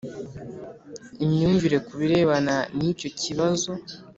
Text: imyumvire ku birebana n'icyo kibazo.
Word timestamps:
imyumvire 1.23 1.77
ku 1.85 1.91
birebana 1.99 2.55
n'icyo 2.77 3.09
kibazo. 3.21 3.71